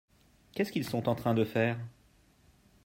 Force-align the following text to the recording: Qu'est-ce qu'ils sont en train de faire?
Qu'est-ce 0.55 0.71
qu'ils 0.71 0.83
sont 0.89 1.07
en 1.09 1.13
train 1.13 1.35
de 1.35 1.43
faire? 1.43 1.77